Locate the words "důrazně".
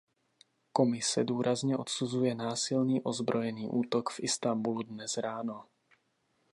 1.23-1.77